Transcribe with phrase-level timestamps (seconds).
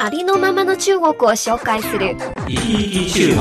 [0.00, 2.16] ありのままの中国を紹介する。
[2.46, 3.38] 生き生き中国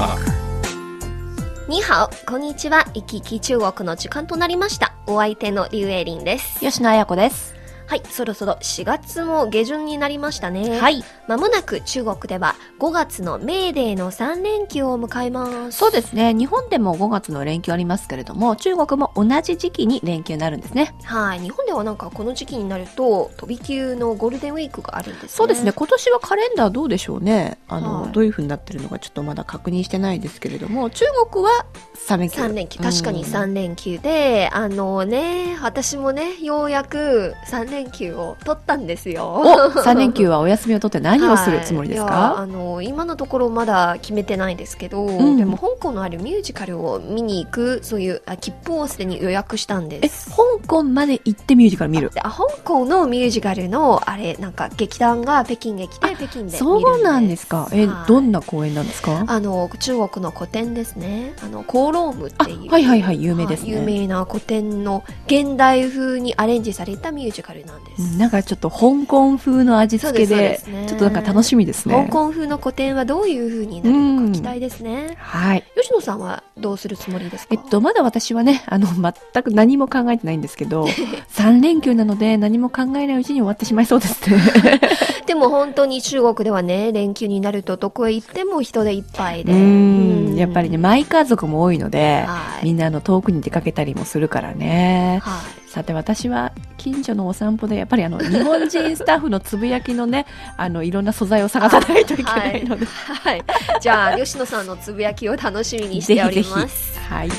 [1.69, 2.83] に好、こんにちは。
[2.95, 4.93] 行き来中国の時間となりました。
[5.05, 6.59] お相手のリュウエリンです。
[6.59, 7.56] 吉野彩子です。
[7.87, 10.77] はい、そろそろ4月も下旬になりましたね。
[10.77, 11.05] はい。
[11.27, 15.77] まもなく中国では5月のメーデーの3連休を迎えます。
[15.77, 16.33] そうですね。
[16.33, 20.93] 日本でも5月の連休ありますけれども、中国も同じ時期に連休になるんですね。
[21.05, 25.29] はい、日本ではなんかこの時期になると飛び級のゴールデンウィークがあるんですね。
[25.29, 25.71] そうですね。。
[25.71, 27.57] 今年はカレンダーどうでしょうね。
[27.69, 31.65] あの、はいどういう風になってるのかちょっとまだ確認してないですけれども、中国は
[32.07, 32.41] 3連休。
[32.41, 39.41] 3連休、確かにうん3連休で、あのね、私もね、ようやく3連休を取ったんですよ。
[39.43, 42.11] お !3 連休はお休みを取って何をするつもりですはい
[42.41, 50.29] あの今のところまだ決めてないんですけど、んでも香港のあるミュージカルを見に行くそういうあ切符をすでに予約したんでえ、す。
[50.31, 52.09] 香港まで行ってミュージカル見る？
[52.09, 57.67] であ香港のミュージカルのあれなんか劇団が北京へ来て北京でそうなんですか。
[57.71, 59.25] え、はいどんな公演なんですか？
[59.27, 70.85] あの中国の古典ですねあのコーロームっていうあはいはいはい有名ですねはい有名な古典の現代風にアレンジされたミュージカルなんです、うんなんかちょっと香港風の味付けでね。
[70.87, 71.95] ちょっとなんか楽しみですね。
[71.95, 75.63] 香港風の古典はどういう風になるのか期待ですね、はい。
[75.75, 77.55] 吉野さんはどうするつもりですか？
[77.55, 80.85] えっと、まだ私はね、あの、全く何も考えてないんですけど、
[81.33, 84.79] 3連休なので何も考えないうちに終わってしまいそうですね。
[85.25, 92.65] でも本当に中国ではね連休になるとどこへ行っても人でいっぱいうでん、やっぱりね、マイ家族も多いので、はい。
[92.65, 95.19] みんなあの遠くに出かけたりもするからね。
[95.21, 100.25] はいさて私は近所のお散歩でやっぱりあの日本人スタッフのつぶやきのね
[100.57, 103.43] あのいろんな素材を探さないといけないので、はい。
[103.79, 106.99] じゃあ、吉野さんのつぶやきを楽しみにしております。
[107.07, 107.29] はい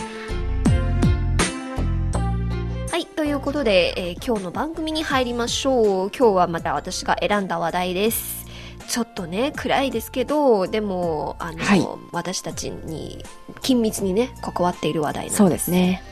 [2.92, 3.06] はい。
[3.06, 6.10] ということで、えー今日の番組に入りましょう。
[6.16, 8.46] 今日はまた私が選んだ話題です。
[8.86, 13.24] ちょっとね、暗いですけど、でも、あの、はい私たちに
[13.62, 15.36] 緊密にね、関わっている話題なんです。
[15.38, 16.04] そうですね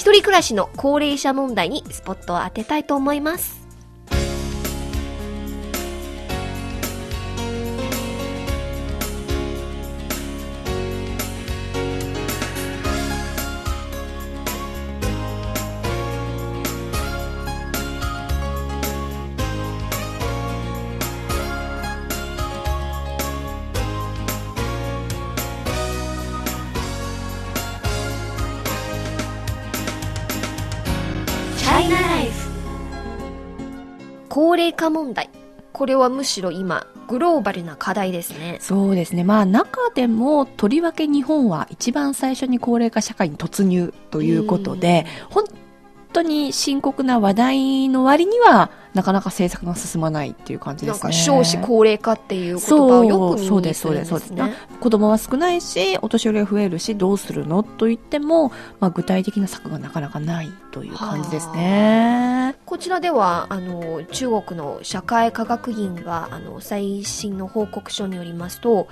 [0.00, 3.59] 一人暮らしの高齢者問題にスポットを当てたいと思います。
[34.40, 35.28] 高齢化問題。
[35.74, 38.56] これはむしろ今グローバルな課題ですね。
[38.62, 39.22] そうですね。
[39.22, 45.44] まあ中でもとりわけ日本は一番最初に高齢化社会に突入ということで本
[46.14, 51.00] 当に深刻な話題の割にはなかなか政策が進まないっていう感じですね。
[51.02, 54.30] なんか少子高齢化っていう言葉をよく耳にするんですそうですそうです。
[54.30, 62.39] ね子供は少ないしお年寄りが増えるしどうするのと言っても、まあ、具体的な策がなかなかないという感じですね。
[62.80, 68.88] こちらではあの中国の社会科学院があの最新の報告書によりますと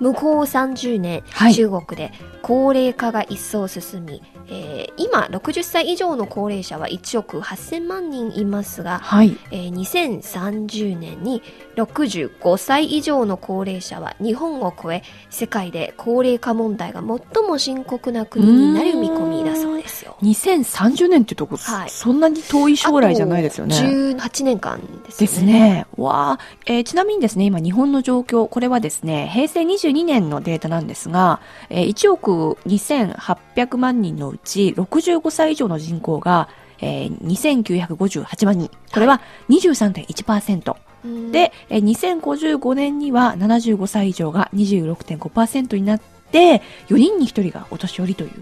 [0.00, 9.36] 向こう30年、はい中国で高齢化が一層進み、えー今60歳以上の高齢者は1億8000万人いますが、はい。
[9.50, 11.42] えー2030年に
[11.76, 20.16] 65歳以上の高齢者は日本を超え世界で高齢化問題が最も深刻な国になる見込みだそうですよ。
[20.22, 23.76] 2030年ってとこ、はいそんなに遠い将来じゃないですよね。
[23.76, 25.02] あと18年間ですよね。
[25.02, 25.86] ですね。
[25.96, 31.40] わあ、えーちなみにですね、今日本の状況、これはですね、平成22年のデータなんですが、
[31.70, 36.48] えー1億2800万人のうち65歳以上の人口が、
[36.80, 38.70] えー2958万人。
[38.92, 40.76] これは23.1%。
[41.04, 41.84] うんで、えー
[42.20, 46.00] 2055年には75歳以上が26.5%になっ
[46.32, 48.30] て、4人に1人がお年寄りという。
[48.30, 48.32] い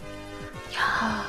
[0.75, 0.81] や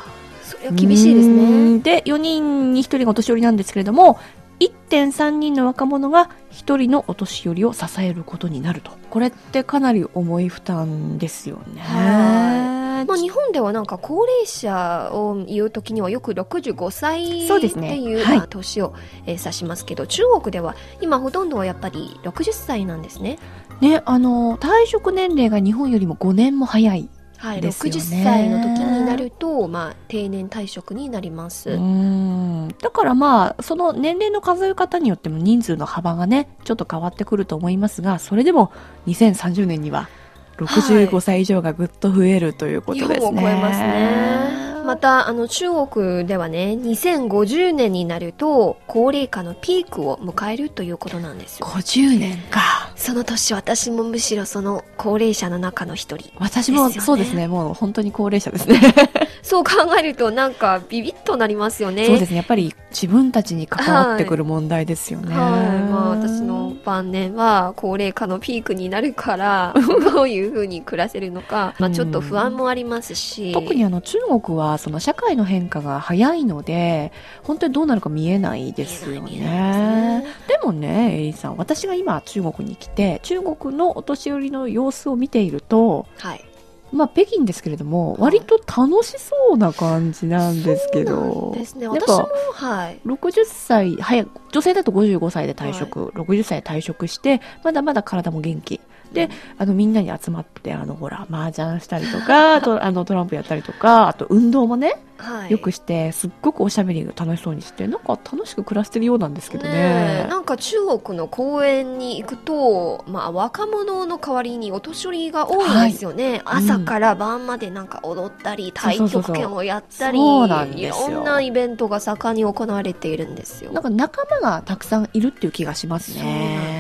[0.04, 0.08] ー
[0.44, 1.44] それは厳しいですうね。
[1.78, 4.20] んで、4人に1人がお年寄りなんですけれども、
[4.60, 8.92] 1.3人の若者が1人のお年寄りを支えることになると。
[9.10, 11.82] これってかなり重い負担ですよね。
[11.82, 18.96] はまあ、日本ではなんか高齢者を言うときにはよく65歳っていうはいまあ年を、
[19.26, 23.38] えー指しますけど中国では今ほとんどはやっぱり60歳なんですね。
[23.82, 27.10] ね、あの、退職年齢が日本よりも5年も早い。
[27.38, 31.72] はい、ね60歳の時になると、まあ、定年退職になります。
[31.72, 32.68] うん。
[32.82, 38.72] だからまあ、その年齢の数え方によっても人数の幅がね、ちょっと変わってくると思いますが、それでも
[39.06, 40.10] 2030年には
[40.58, 43.16] 65歳以上がぐっと増えるということですね。
[43.16, 44.67] 日本を超えますね。
[44.88, 51.68] また、あの、中国ではね、2050年になると、高齢化のピークを迎えるということなんですよ。
[51.68, 52.90] 50年か。
[52.96, 56.32] その年、私もむしろその高齢者の中の一人。
[56.38, 58.80] 私もそうですね、もう本当に高齢者ですね。
[59.44, 62.06] そう考えると、なんか、ビビッとなりますよね。
[62.06, 65.36] そうですね、やっぱり自分たちに関わってくる問題ですよね。
[65.36, 65.92] はい。
[65.92, 69.74] まあ、私の晩年は高齢化のピークになるから、
[70.14, 73.52] どういうふうに暮らせるのか、まあ、ちょっと不安もありますし。
[73.54, 77.12] 特にあの中国はその社会の変化が早いので
[77.44, 80.26] 本当にどうなるか見えないですよね。
[80.48, 86.44] でもねエリーさん私が今中国に来て中国のお年寄りの様子を見ているとはい。
[86.92, 91.88] まあ北京ですけれども割と楽しそうな感じなんですけどですね。
[91.88, 92.30] 私も
[92.60, 93.00] ぱ、はい。
[93.06, 98.80] 60歳早く女性だと55歳で退職、60歳で退職してまだまだ体も元気
[99.14, 105.52] であのみんなに集まってあのほら麻雀したりとか とあのトランプやったりとかあと運動もねはい。
[105.52, 109.70] よくしてすっごくおしゃべりが楽しそうにしてなんか楽しく暮らしてるようなんですけどね。
[109.72, 116.64] ねえなんか中国の公園に行くと、まあ、若者の代わりにお年寄りが多いんですよね、はい。
[116.64, 123.72] 朝から晩までなんか踊ったり、うそうそう極拳をやったりいろんなイベントが盛んに行われているんですよ。
[123.72, 126.77] なんか仲間がたくさんいるっていう気がしますね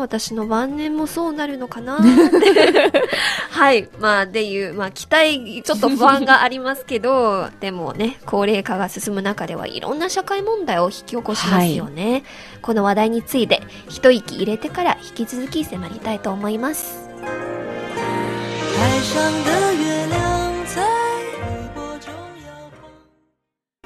[0.00, 3.02] 私の晩年もそうなるのかなって
[3.50, 12.24] はいまあっていう、まあ、期待ちょっと不安がありますけど でもね高齢化が進む中ではいろんな社会問題を引き起こしますよね、
[12.62, 17.08] この話題について一息入れてから引き続き迫りたいと思います。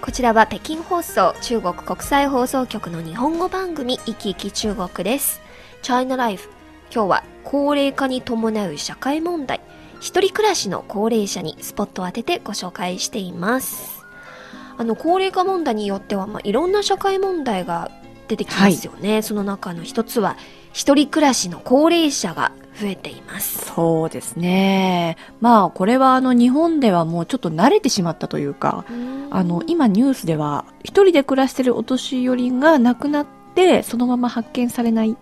[0.01, 5.44] こちらは北京放送中国国際放送局の日本語番組「いきいき中国」です。
[5.85, 6.49] China Life
[6.91, 9.61] 今日は高齢化に伴う社会問題
[10.01, 14.03] 一人暮らしの高齢者にスポットを当ててご紹介しています。
[14.77, 17.91] あの高齢化問題によっては、まあ、いろんな社会問題が
[18.29, 19.21] 出てきますよね。
[19.21, 20.37] その中の一つは
[20.73, 23.67] 一人暮らしの高齢者が増えています。
[23.75, 28.85] そうですねまあこれはあの日本ではもうちょっと慣れてしまったというか
[29.31, 35.17] あの今ニュースでは一人で暮らしてるお年寄りが亡くなってそのまま発見されない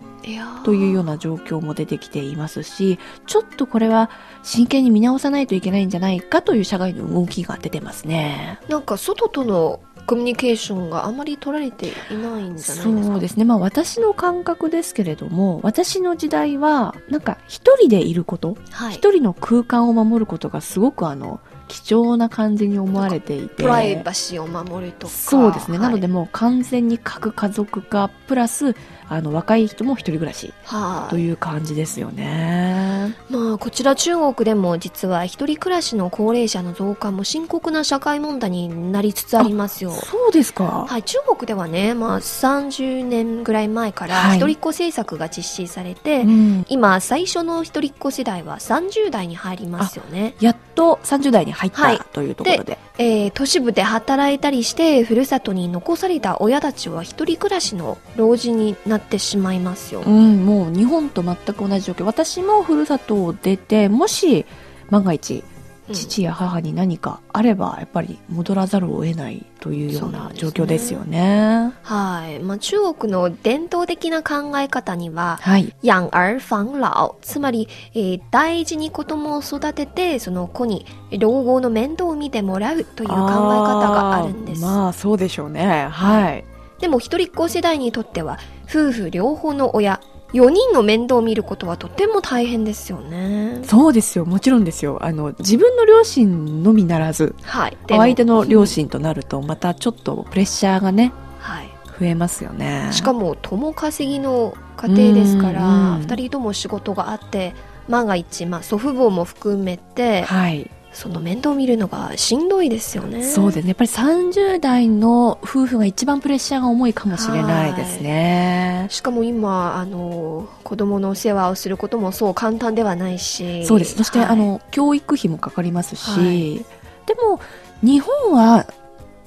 [0.63, 4.09] というような状況も出てきていますしちょっとこれは
[4.41, 8.59] 真剣に見直さないといけないんじゃないかという社会の動きが出てますね。
[8.69, 12.83] なんか外とのコミュニケーションがあまり取られていないんじゃないですか？
[12.83, 13.45] そうですね。
[13.45, 18.95] まあ私の感覚ですけれども、私の時代は、なんか一人でいること、はい。
[18.95, 21.39] 一人の空間を守ることがすごくあの、
[21.73, 23.63] 貴重な感じに思われていて。
[23.63, 25.13] プライバシーを守るとか。
[25.13, 25.79] そうですね。
[25.79, 28.75] なのではい、もう完全に核家族化、プラス、
[29.09, 33.15] あの、若い人も一人暮らしはいという感じですよね。
[33.29, 39.91] まあ、こちら中国でも実は一人暮らしの高齢者の増加も深刻な社会問題になりつつありますよ。
[39.91, 40.85] そうですか。
[40.87, 46.65] はい、中国ではね、まあ、30年ぐらい前からはい一人っ子政策が実施されて、うん。
[46.69, 50.35] 今最初の一人っ子世代は30代に入りますよね。
[50.39, 52.77] やっと30代に入っはいたというところで。
[52.97, 60.01] えー都市部で働いたりしてふるさとに残された親たちは一人暮らしの老人になってしまいますよ。
[60.01, 62.03] うん、もう日本と全く同じ状況。
[62.03, 64.45] 私もふるさとを出て、もし
[64.89, 65.53] 万が一、うん
[65.91, 71.73] 父や母に何かあれば、やっぱり戻らざるを得ないというような状況ですよね。
[71.83, 72.39] はい。
[72.39, 75.75] まあ、中国の伝統的な考え方には、はい。
[75.83, 77.17] 養兒防老。
[77.21, 80.85] つまり、えー大事に子供を育てて、その子に
[81.19, 84.61] 老後の面倒を見てもらうという考え方があるんです。
[84.61, 85.87] まあ、そうでしょうね。
[85.91, 86.45] はい。
[86.83, 88.37] でも一人っ子世代にとっては、
[88.69, 90.01] 夫婦両方の親、
[90.33, 93.61] 4人の面倒を見ることはとても大変ですよね。
[93.63, 94.25] そうですよ。
[94.25, 94.99] もちろんですよ。
[95.01, 97.77] あの、自分の両親のみならず、はい。
[97.87, 98.83] 相手の両親。
[98.83, 101.69] 親となると、またちょっとプレッシャーがね、はい。
[101.97, 102.89] 増えますよね。
[102.91, 107.55] しかも、共稼ぎの家庭ですから、ん二人とも仕事があって、
[107.87, 110.69] 万が一、まあ、祖父母も含めて、はい。
[110.93, 113.23] その面倒を見るのがしんどいですよね。
[113.23, 113.69] そうですね。
[113.69, 118.87] やっぱり30代の夫婦が一番プレッシャーが重いかもしれないですね。
[118.89, 123.65] しかも今、あの、子供のお世話をすることもそう簡単ではないし。
[123.65, 123.95] そうです。
[123.95, 126.65] そして、はいあ、の、教育費もかかりますし、はい
[127.05, 127.39] でも、
[127.81, 128.65] 日本は、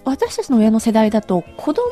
[0.04, 1.82] 私たちの親の世代だと、子供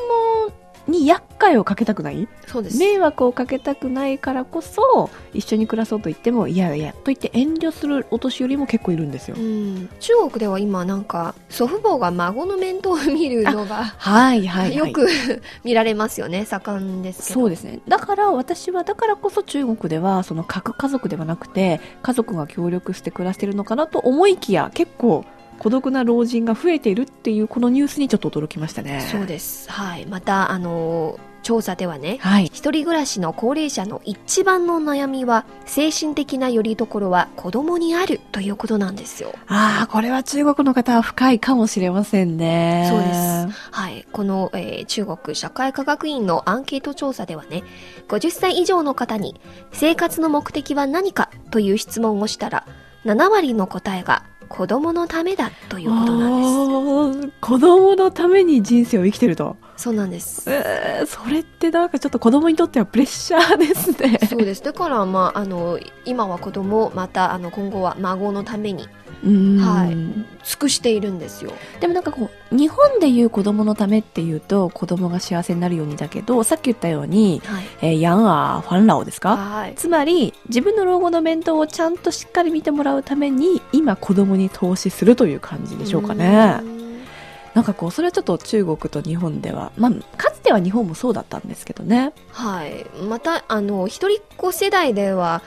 [0.87, 2.27] に厄介をかけたくない？
[2.47, 2.77] そうです。
[2.77, 9.41] 迷惑をかけたくないからこそ、一緒に暮らそうと言っても、いやいや、と言って遠慮するお年寄りも結構いるんですよう。
[9.41, 14.75] ん、中国では今なんか祖父母が孫の面倒を見るのがはいはい、はい。
[14.75, 15.07] よく
[15.63, 17.79] 見られますよね盛んですけどそうですね。
[17.87, 25.25] だから私は、だからこそ中国では、その核家族ではなくて、家族が協力して暮らしてるのかなと思いきや、結構
[25.59, 29.07] 孤独な老人が増えているっていうこのニュースにちょっと驚きましたね。
[29.11, 32.45] そうですはいまたあの調査ではねはい。
[32.45, 42.87] 一人暮らしの高齢者の一番の悩みは精神的な拠り所は子供にあるということなんですよああ、これは中国の方は深いかもしれませんね。
[42.89, 43.71] そうです。
[43.71, 44.07] はい。
[44.11, 47.63] この、えー中国社会科学院のアンケート調査ではね、
[48.07, 49.39] 50歳以上の方に
[49.71, 52.65] 生活の目的は何かという質問をしたら、
[53.05, 54.23] 7割の答えが
[54.55, 57.33] 子供のためだということなんです。
[57.41, 59.57] 子供のために人生を生きてると。
[59.75, 59.83] す。
[59.83, 60.49] そうなんです。
[60.49, 64.17] えー、それってなんかちょっと子供にとってはプレッシャーですね。
[64.29, 64.63] そうです。
[64.63, 69.95] だから、まあ、あの、今は子供、また、あの、今後は孫のためにうんはい
[70.43, 71.51] 尽くしているんですよ。
[71.79, 77.63] でもなんかこう、日本でいう子供のためっていうと、子供が幸せになるようにだけど、さっき言ったように、はい。
[77.81, 79.35] えー、ヤンアーファンラオですか？
[79.35, 79.73] はい。
[79.75, 86.59] つまり、自分の老後の面倒をちゃんとしっかり見てもらうために、今子供に投資するという感じでしょうかね。
[86.61, 86.75] うん
[87.55, 92.11] なんかこう、それはちょっと中国と日本では、まあ、かつては日本もそうだったんですけどね。
[92.33, 92.85] はい。
[93.01, 95.41] また、あの、一人っ子世代では、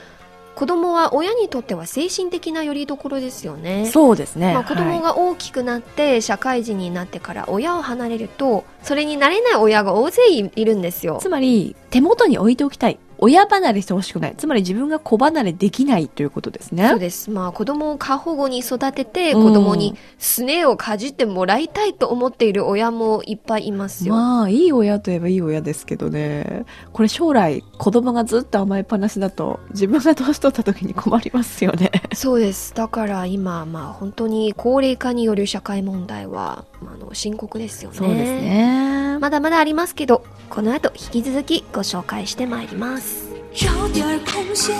[0.59, 3.85] 子供は親にとっては精神的な拠り所ですよね。
[3.85, 4.53] そうですね。
[4.53, 11.29] まあ、子供が大きくなって、社会人になってから親を離れると、それになれない親が大勢いいるんですよつ。
[11.29, 12.99] まり、手元に置いておきたい。
[13.21, 14.35] 親離れしてほしくない。
[14.37, 16.89] つまり自分が子離れできないということですね。
[16.89, 17.29] そうです。
[17.29, 24.13] まあ、子供を過保護に育てて、うん子供にすねをかじってもらいたいと思っている親もいっぱいいますよ。
[24.13, 26.65] まあ、いい親といえばいい親ですけどね。
[26.93, 31.91] これ将来、子供がずっと甘えっぱなしだと、自分が年取った時に困りますよね。
[32.13, 32.73] そうです。
[32.73, 37.97] だから今、まあ本当に高齢化による社会問題は、まあ、あの深刻ですよね。
[37.97, 39.17] そうですね。
[39.19, 43.29] まだまだありますけど、この後引き続きご紹介してまいります。
[43.53, 44.75] 找点儿空闲，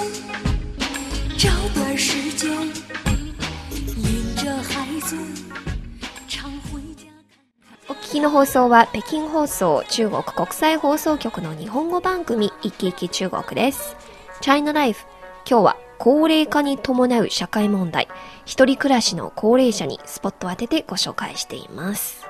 [1.37, 2.49] 找段时间，
[3.97, 5.15] 领着孩子
[6.27, 6.47] 常。
[7.89, 13.95] お聞きの放送は北京放送中国国際放送局の日本語番組「いきいき中国」です。
[14.41, 15.05] China Life
[15.49, 18.07] 今日は高齢化に伴う社会問題
[18.45, 22.25] 一人暮らしの高齢者にスポットを当ててご紹介しています。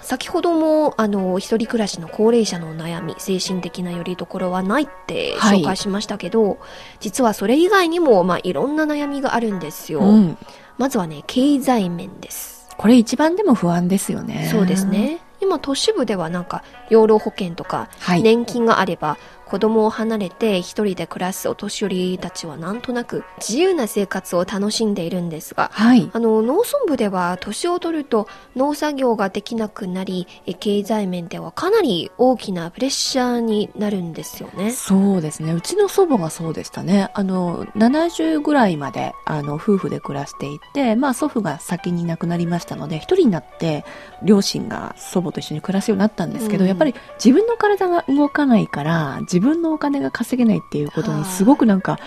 [0.00, 6.58] 先ほども、あの、一人暮らしの高齢者のお悩み、精神的な拠り所はないってはい紹介しましたけど、
[7.00, 10.00] 実はそれ以外にも、まあ、いろんな悩みがあるんですよ。
[10.00, 10.36] うん。
[10.76, 12.68] まずはね、経済面です。
[12.76, 14.48] これ一番でも不安ですよね。
[14.50, 14.84] そうです。
[14.84, 15.20] ね。
[15.40, 18.22] 今、都市部ではなんか、養老保険とか、はい。
[18.22, 19.16] 年金があれば、
[19.54, 26.10] 子供を離れて一人で暮らすお年寄りたちはなんとなく自由な生活を楽しんでいるんですが、はい。
[26.12, 34.72] あの、農村部では年を取ると農作業ができなくなり、え経済面ではかなり大きなプレッシャーになるんですよね。
[34.72, 35.52] そうですね。
[35.52, 37.12] うちの祖母がそうでしたね。
[37.14, 43.84] あの、70ぐらいまで、あの、夫婦で暮らしていて、まあ、祖父が先に亡くなりましたので、一人になって、
[44.24, 51.98] 両親が祖母と一緒に暮らすようになったんですけど、うんやっぱり自分の体が動かないから、自分のお金が稼げないっていうことにすごくなんか、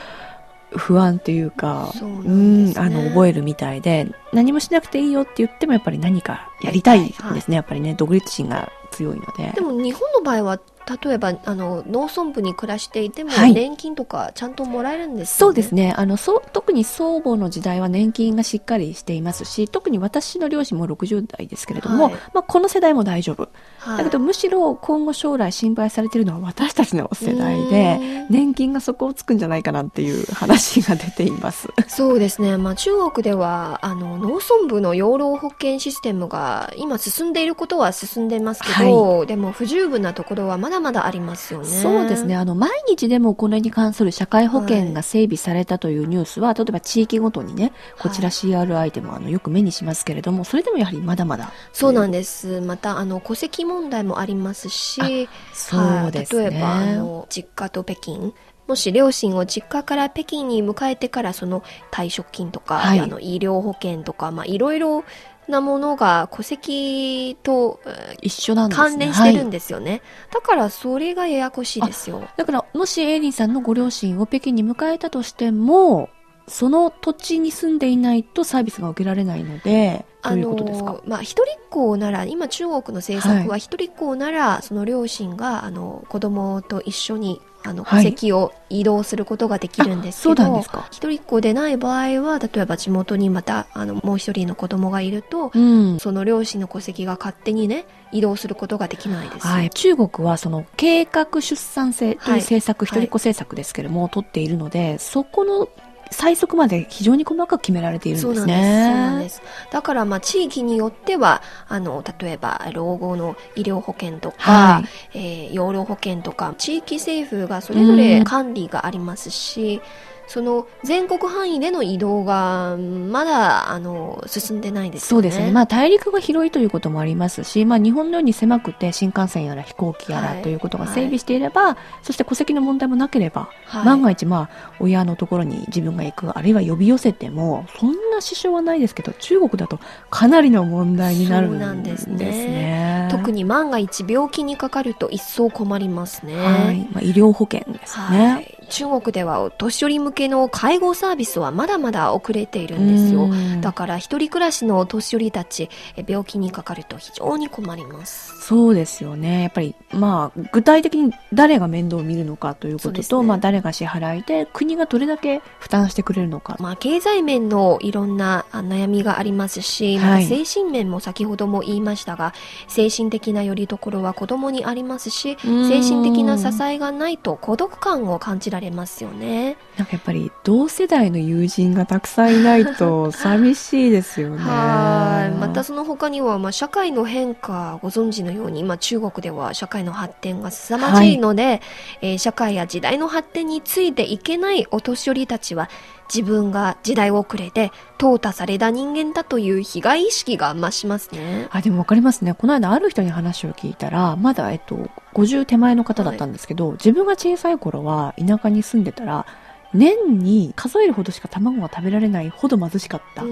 [0.72, 7.56] 不安っていうか、そうなうんあの、覚えるみたいで、何もしなくていいよって言ってもやっぱり何かやりたいですね。
[7.56, 9.52] やっぱりね、独立心が強いので。
[9.54, 10.60] でも日本の場合は、
[11.04, 15.50] 例えば、あの、農村部に暮らしていても、はい年金とかちゃんともらえるんですよね？
[15.50, 15.94] そうですね。
[15.98, 23.50] あの、そう、特に祖母の時代は年金がしっかりしていますし、特に私の両親も60代ですけれども、はいまあ、この世代も大丈夫。
[23.80, 23.98] はい。
[24.00, 31.70] だけど、むしろ今後将来心配されているのは私たちの世代で、うん年金が底をつくんじゃないかなっていう話が出ています。
[31.88, 32.58] そうですね。
[32.58, 41.66] まあ中国では、あの、農村部の養老保険システムが今進んでいることは進んでますけど、でも不十分なところはまだまだありますよね。
[41.68, 42.36] そうですね。。
[42.36, 51.52] あの、毎日でもこれに関する社会保険が整備されたというニュースは、例えば地域ごとにね、こちら CRI でもあの、よく目にしますけれども、それでもやはりまだまだ。
[51.74, 52.62] そうなんです。
[52.62, 56.44] また、あの、戸籍問題もありますし、そうですね。
[56.44, 58.34] はい例えば、あの、実家と北京、
[58.68, 65.06] もし両親を実家から北京に迎えてからその退職金とか、はいあの医療保険とか、まあ、いろいろ
[65.48, 68.90] なものが戸籍とえー一緒なんですね。
[68.90, 70.02] 関連してるはいんですよね。
[70.34, 72.28] だからそれがややこしいですよ。
[72.36, 76.10] だから、もしエイリンさんのご両親を北京に迎えたとしても、
[76.48, 88.04] その土地に住んでいないとサービスが受けられないので、どういうことですか、まあ、一人っ子なら、今中国の政策は一人っ子なら、その両親が、あの、子供と一緒に、あの、はい。
[88.06, 90.88] 戸籍を移動することができるんですけど、なんですか。
[90.90, 96.00] 一人っ子でない場合は、例えば地元にまた、あの、もう一人の子供がいると、うん。
[96.00, 99.46] その両親の戸籍が勝手にね、移動することができないです。
[99.46, 102.40] はい、中国はその計画出産制というはい。
[102.40, 105.68] 政策、一人っ子政策ですけれども、取っているので、そこの
[106.12, 108.60] 最速まで非常に細かく決められているんですそうなんです。
[108.60, 109.30] そうなんねで。
[109.30, 109.42] す。
[109.72, 114.84] だから、まあ、地域によっては、あの、例えば、老後の医療保険とか、は
[115.14, 119.82] いえー養老保険とか、地域政府がそれぞれ管理がありますし、
[120.28, 125.10] その全国範囲での移動がまだあの進んでないですよね。
[125.10, 125.52] そうですね。
[125.52, 139.80] まあ大陸が広いということもありますし、まあ日本のように狭くて新幹線やら飛行機やはいらということが整備していれば、そして戸籍の問題もなければ、はい万が一まあ親のところに自分が行く、あるいは呼び寄せても、そんな支障はないですけど、中国だと
[140.10, 143.08] かなりの問題になるんでんですすねね。
[143.12, 146.36] 特に万が一病気にかかると一層困りますね。
[146.36, 146.88] はい。
[146.92, 148.57] まあ医療保険ですはね。
[148.57, 153.24] い、中国ではお年寄り向けの介護サービスはまだまだ遅れているんですよ。
[153.24, 153.62] うん。
[153.62, 158.42] だから一人暮らしのお年寄りたちえ病気にかかると非常に困ります。
[158.42, 159.44] そうですよね。
[159.44, 163.28] やっぱり、まあ、具体的に誰が面倒を見るのかということと、ね。
[163.28, 166.56] まあ、誰が支払いで、国がどれだけ負担してくれるのか。
[166.60, 170.26] まあ経済面のいろんなあ悩みがありますし、はい。
[170.26, 172.34] 精神面も先ほども言いましたが
[172.68, 175.70] 精神的な拠り所は子供にありますしうん。
[175.70, 184.38] 精神的な支えがないと孤独感を感じられますよねなんかやっぱり、同世代の友人がたくさんいないと 寂しいですよね。
[184.38, 185.38] はい。
[185.38, 191.62] またその他には、まあ、社会の変化、ご存知のように、今中国では社会の発展が凄まじいので、
[192.02, 195.70] えー社会や時代の発展についていけないお年寄りたちは、
[196.14, 201.48] 自分が時代遅れで淘汰された人間だという被害意識が増しますね。
[201.52, 202.34] あ、でもわかりますね。
[202.34, 209.26] この間ある人に話を聞いたら、まだ、えっと、50手前の方だったんですけど、自分が小さい頃は田舎に住んでたら、
[209.74, 213.22] 年に数えるほどしか卵が食べられないほど貧しかった。
[213.22, 213.28] と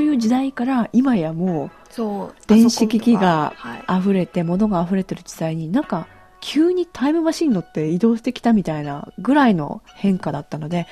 [0.00, 2.34] いう時代から、今やもそう。
[2.46, 3.54] 電子機器が
[3.88, 6.06] 溢れて、物が溢れてる時代になんか、
[6.40, 10.86] 急にタイムマシン乗って移動してきたみたいなぐらいの変化だったので、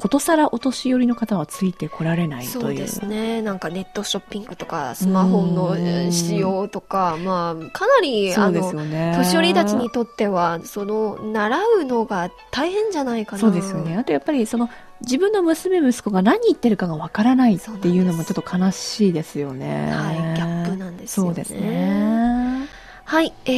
[0.00, 2.60] ことさらお年寄りの方はついてこられないという。
[2.62, 3.42] そうですね。
[3.42, 9.12] なんかネットショッピングとか、スマホのえー使用とか、まあ、かなり、あの、よね。
[9.18, 13.40] 年寄りたちにとっては、その、習うのが大変じゃないかな。
[13.40, 13.98] そうですよね。。
[13.98, 14.70] あとやっぱりその
[15.02, 19.92] 自分の娘息子が何言ってるかがわからないっていうのもちょっと悲しいですよね。
[19.92, 21.28] はい、ギャップなんですよね。
[21.28, 22.68] そうですね。
[23.04, 23.50] はい、え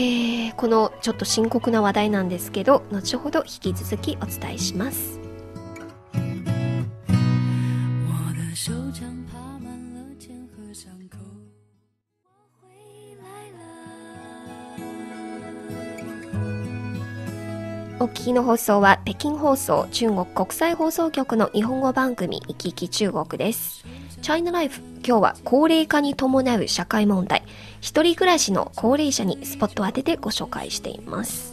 [0.50, 5.21] ー、このちょっと深刻な話題なんですけど、後ほど引き続きお伝えします。
[18.02, 23.84] お聞きの放送は北京放送中国国際放送局の日本語番組行き来中国です。
[24.22, 27.44] チャイナライフ、今日は高齢化に伴う社会問題、
[27.80, 31.51] 一人暮らしの高齢者にスポットを当ててご紹介しています。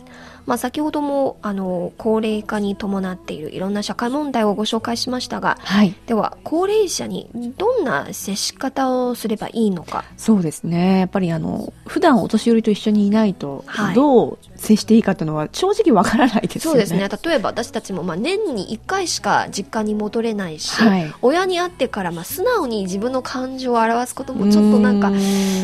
[0.50, 5.94] まあ先ほども、あの、高齢化に伴っているいろんな社会問題をご紹介しましたが、はい。
[6.08, 10.04] では、高齢者にどんな接し方をすればいいのか？
[10.18, 11.00] そうですね。
[11.00, 16.74] やっぱりあの、普段お年寄りと一緒にいないとはい、どう接していいかというのは正直わからないですよね。
[16.74, 17.08] そうですね。
[17.24, 21.14] 例えば私たちもまあ年に1回しか実家に戻れないし、はい。
[21.22, 25.12] 親に会ってからまあ素直に自分の感情を表すこともちょっとなんか、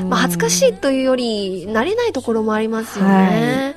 [0.08, 3.76] まあ、恥ずかしいというより慣れないところもありますよね。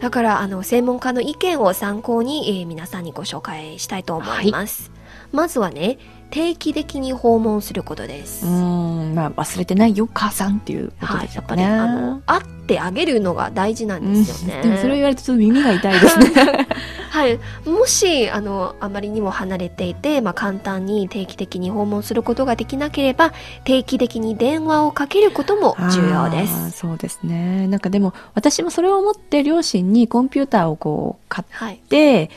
[0.00, 4.90] だからあの専門家の意見を参考に、えー皆さんにご紹介したいと思います。
[5.32, 5.98] まずはね、
[6.30, 8.46] 定期的に訪問することです。
[8.46, 11.46] うーん、まあ忘れてないよ、母さんっていうことはい、ですよね。
[11.46, 14.60] やっぱり、あの、会ってあげるのが大事なんですよね。
[14.62, 16.68] うんでもそれを言われるとちょっと耳が痛いですね。
[17.18, 17.40] はい。
[17.68, 23.32] もし、あの、あまりにも離れていて、まあ、簡単に定期的に訪問することができなければ、
[23.64, 26.70] 定期的に電話をかけることも重要です。
[26.70, 27.66] そうですね。
[27.66, 31.74] なんかでも、私もそれを思って両親にコンピューターをこう買はい。
[31.74, 32.30] って、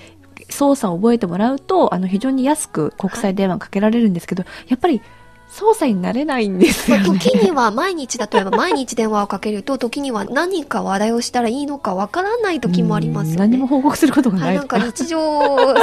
[0.49, 4.99] 操作を覚えてもらうと、あの、非常に安く国際電話かけられるんですけど、やっぱり、
[5.51, 7.03] 操作になれないんですよね。
[7.03, 13.39] 時には毎日、例えば毎日電話をかけると、時には何か話題をしたらいいのかわからない時もありますよね。
[13.49, 14.55] 何も報告することがは、ない。
[14.55, 15.19] なんか日常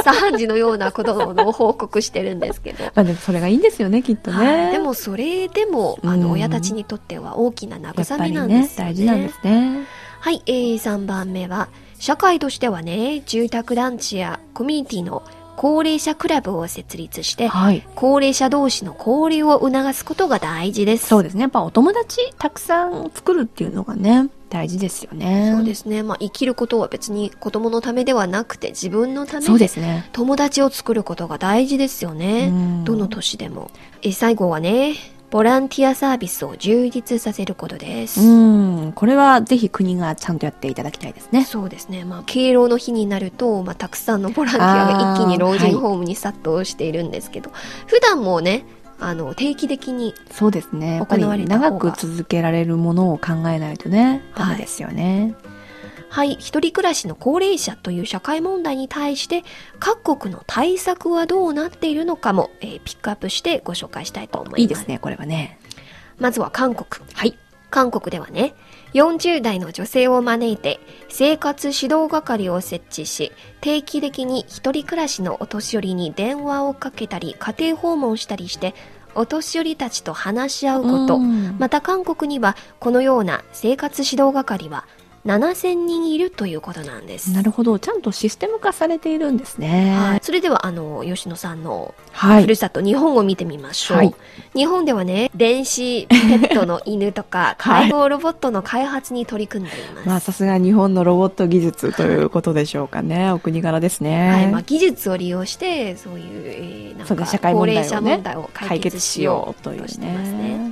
[0.03, 2.83] 茶飯事のようなことの報告してるんですけど。
[2.95, 4.69] まあでもそれがいいんですよね、きっとはね。
[4.69, 8.91] いでもそれでも、あうんの、親たちにとっては大きな慰めなんですよね。
[8.91, 9.85] 大事なんですね。
[10.19, 15.21] はい、えー、3番目は、社会としてはね、住宅団地やコミュニティの
[15.61, 17.85] 高齢者クラブを設立して、はい。
[17.93, 21.07] 高齢者同士の交流を促すことが大事です。
[21.07, 21.41] そうですね。
[21.41, 25.51] やっぱお友達たくさん作るっていうのがね、大事ですよね。
[25.53, 26.01] そうですね。
[26.01, 30.07] まあ、生きることは別に子供のためではなくて自分のためそうでですね。
[30.13, 32.83] 友達を作ることが大事ですよねうん。
[32.85, 33.69] どの年でも。
[34.01, 34.93] え最後はね、
[35.31, 38.21] ボランティアサービスを充実させることです。
[38.21, 38.93] うん。
[38.93, 41.45] これはぜひ国がちゃんとやっていただきたいですね。
[41.45, 42.03] そうですね。
[42.03, 47.51] まあ、敬老の日になると、まあ、たくさんのボランティアが一気に老人ホームに殺到しているんですけど、
[47.85, 48.65] 普段もね、
[48.99, 51.01] あの、定期的に、そうですね。
[51.47, 55.35] 長く続けられるものを考えないとね、ダメですよね。
[55.43, 55.49] はい、
[56.09, 59.43] 一人暮らしの高齢者という社会問題に対して、
[59.79, 64.61] 各国の対策はどうなっているのかも、えーピックアップしてご紹介したいと思います。
[64.61, 65.59] いいですね、これはね。
[66.17, 67.05] まずは韓国。
[67.13, 67.37] はい。
[67.69, 68.55] 韓国ではね、
[68.93, 78.73] 40代の女性を招いて生活指導係を設置し、定期的に一人暮らしのお年寄りに電話をかけたり、家庭訪問したりして、
[79.15, 81.15] お年寄りたちと話し合うこと。
[81.17, 84.85] うんまた韓国にはこのような生活指導係は
[85.25, 87.31] 7000人いるということなんです。
[87.31, 87.79] なるほど。
[87.79, 89.95] ちゃんとシステム化されているんですね。
[89.95, 94.15] はい、それではあの吉野さんのはいふるさと、日本を見てみましょう、はい
[94.55, 103.31] 日本ではね電子ペットの犬とか はい介護ロボットの開発に取り組んでいます、まあ、さすが日本のロボット技術ということでしょうかね。
[103.31, 104.29] お国柄ですね。
[104.29, 110.71] はいまあ、技術を利用してそういう、えーなんか社会高問題をね齢者問題を解決しようとししていうねますね。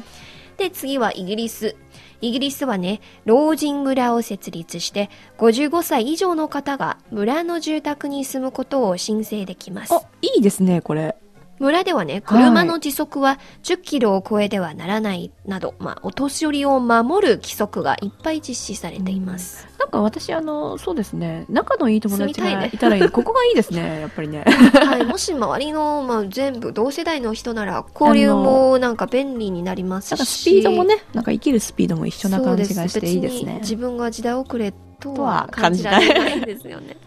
[0.58, 1.76] で次はイギリス
[2.22, 11.16] イギリスはね老人村を設立して55歳以上の方が村の住宅に住むことを申請できますあ、いいですね、これ。
[11.60, 19.68] 村ではね、車の時速は10キロを超えてはならないなど、まあ、お年寄りを守る規則がいっぱい実施されています。
[19.80, 21.46] なんか私、あの、そうですね。
[21.50, 23.10] 仲のいい友達がいねいたらいい。
[23.10, 24.44] ここがいいですね、 やっぱりね。
[24.46, 30.12] はい、もし周りの、まあ、全部同世代の人なら、交流もなんか便利になりますし。
[30.12, 33.40] なんかスピードもね、なんか生きるスピードも一緒な感じがしていいですね。
[33.40, 36.98] 別に自分が時代遅れとはとは感じられないんですよね。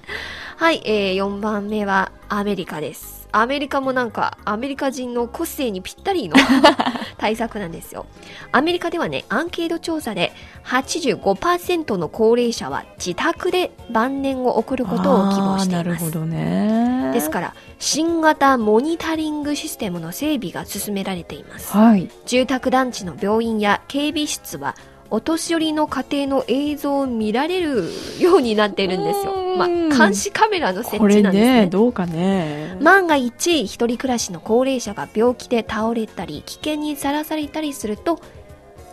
[0.57, 3.20] はい、えー、4番目はアメリカです。
[3.33, 6.37] アメリカもなんか、アメリカ人の個性にぴったりの
[7.19, 8.07] 対策なんですよ。
[8.53, 10.33] アメリカではね、アンケート調査で
[10.65, 15.65] 85%の高齢者は自宅で晩年を送ることを希望しています。
[15.65, 17.11] あーなるほどね。
[17.13, 21.73] ですから、新型モニタリングシステムの整備が進められています。
[21.77, 22.09] はい。
[22.27, 24.75] 住宅団地の病院や警備室は
[25.11, 29.57] お年寄りの家庭の映像を見られるようになっているんですよ。
[29.57, 31.61] まあ、うん監視カメラの設置なんですね。
[31.63, 32.79] ね、どうかね。
[32.81, 38.21] 万が一、一人暮らしの高齢者が病気で倒れたり、危険にさらされたりすると、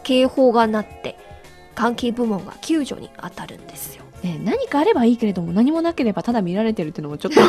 [0.03, 1.17] 警報が鳴って、
[1.75, 4.06] 関係部門が救助に当たるんですよ。
[4.23, 7.39] ね何かあればいいけれども、何もなければただ見られてるっていうのもちょっと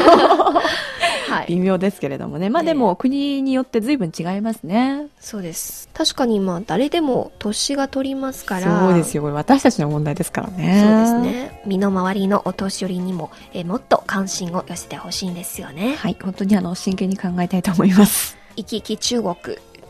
[1.29, 1.47] はい。
[1.49, 2.49] 微妙ですけれどもね。
[2.49, 5.07] まあねでも、国によって随分違いますね。
[5.21, 5.89] そうです。
[5.93, 8.81] 確かにまあ、誰でも年が取りますから。
[8.81, 9.23] そうですよ。
[9.23, 11.11] これ私たちの問題ですからね。
[11.13, 11.39] そうです。
[11.39, 11.63] ね。
[11.67, 15.97] 身の回りのお年寄りにも、えーもっと関心を寄せてほしいんですよね。
[15.97, 16.17] はい。
[16.23, 18.39] 本当にあの、真剣に考えたいと思います。
[18.57, 19.35] 生き生き中国。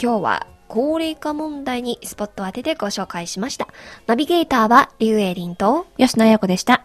[0.00, 3.68] 今日は高齢化問題にスポットを当ててご紹介しました。
[4.06, 6.84] ナビゲーターはリュウエリンと吉野彩子でした。